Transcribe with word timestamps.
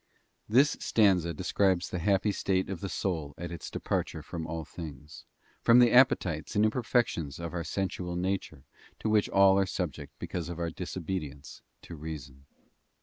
HIS 0.51 0.77
stanza 0.79 1.31
describes 1.31 1.87
the 1.91 1.99
happy 1.99 2.31
state 2.31 2.71
of 2.71 2.79
the 2.79 2.89
soul 2.89 3.35
at 3.37 3.51
its 3.51 3.69
departure 3.69 4.23
from 4.23 4.47
all 4.47 4.65
things, 4.65 5.25
from 5.61 5.77
the 5.77 5.91
appetites 5.91 6.55
and 6.55 6.65
im 6.65 6.71
perfections 6.71 7.39
of 7.39 7.53
our 7.53 7.63
sensual 7.63 8.15
nature 8.15 8.63
to 8.97 9.09
which 9.11 9.29
all 9.29 9.59
are 9.59 9.67
subject 9.67 10.17
because 10.17 10.49
of 10.49 10.57
our 10.57 10.71
disobedience 10.71 11.61
to 11.83 11.95
reason. 11.95 12.45